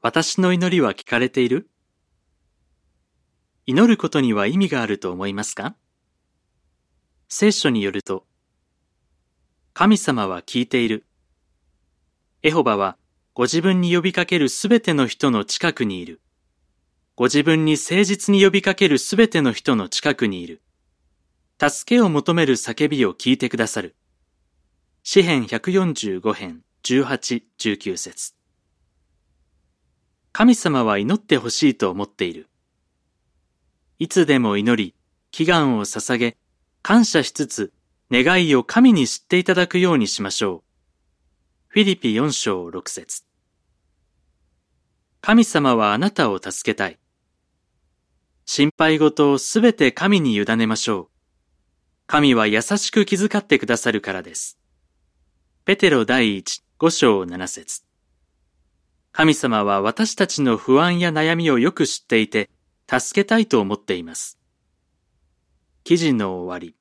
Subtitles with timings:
[0.00, 1.68] 私の祈りは聞かれている？
[3.66, 5.74] 祈ることには意味があると思いますか？
[7.28, 8.24] 聖書によると、
[9.74, 11.04] 神様は聞いている。
[12.44, 12.96] エホバは
[13.34, 16.20] ご自分に呼びかけるすべての人の近くにいる。
[17.16, 20.62] ご自分に誠実に呼びかけるすべての人の近くにいる。
[21.60, 23.96] 助けを求める叫びを聞いてくださる。
[25.02, 28.37] 詩編145編18、19節
[30.38, 32.48] 神様は祈ってほしいと思っている。
[33.98, 34.94] いつでも祈り、
[35.32, 36.36] 祈願を捧げ、
[36.80, 37.72] 感謝しつつ、
[38.12, 40.62] 願いを神に知っていただくようにしましょう。
[41.66, 43.24] フィリピ4章6節
[45.20, 47.00] 神様はあなたを助けたい。
[48.44, 51.08] 心配事をすべて神に委ねましょう。
[52.06, 54.56] 神は優しく気遣ってくださるからです。
[55.64, 57.87] ペテロ第一五章七節
[59.18, 62.50] 神様は私たちの不安や悩みをよく知っていて、
[62.88, 64.38] 助けたいと思っています。
[65.82, 66.77] 記事の終わり。